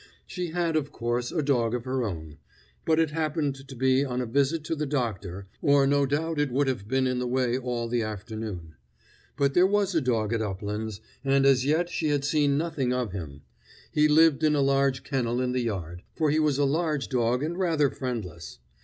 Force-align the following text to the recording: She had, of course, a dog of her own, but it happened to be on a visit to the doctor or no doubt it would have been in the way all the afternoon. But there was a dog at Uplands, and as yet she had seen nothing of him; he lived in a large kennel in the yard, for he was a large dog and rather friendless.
She 0.25 0.47
had, 0.47 0.75
of 0.75 0.91
course, 0.91 1.31
a 1.31 1.43
dog 1.43 1.75
of 1.75 1.85
her 1.85 2.03
own, 2.03 2.39
but 2.85 2.97
it 2.99 3.11
happened 3.11 3.67
to 3.67 3.75
be 3.75 4.03
on 4.03 4.19
a 4.19 4.25
visit 4.25 4.63
to 4.63 4.75
the 4.75 4.87
doctor 4.87 5.45
or 5.61 5.85
no 5.85 6.07
doubt 6.07 6.39
it 6.39 6.49
would 6.51 6.67
have 6.67 6.87
been 6.87 7.05
in 7.05 7.19
the 7.19 7.27
way 7.27 7.55
all 7.55 7.87
the 7.87 8.01
afternoon. 8.01 8.73
But 9.37 9.53
there 9.53 9.67
was 9.67 9.93
a 9.93 10.01
dog 10.01 10.33
at 10.33 10.41
Uplands, 10.41 11.01
and 11.23 11.45
as 11.45 11.65
yet 11.65 11.87
she 11.87 12.07
had 12.07 12.25
seen 12.25 12.57
nothing 12.57 12.91
of 12.91 13.11
him; 13.11 13.43
he 13.91 14.07
lived 14.07 14.43
in 14.43 14.55
a 14.55 14.61
large 14.61 15.03
kennel 15.03 15.39
in 15.39 15.51
the 15.51 15.61
yard, 15.61 16.01
for 16.15 16.31
he 16.31 16.39
was 16.39 16.57
a 16.57 16.65
large 16.65 17.07
dog 17.07 17.43
and 17.43 17.55
rather 17.59 17.91
friendless. 17.91 18.57